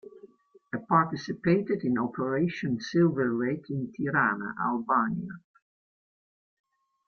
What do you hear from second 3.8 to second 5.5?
Tirana, Albania.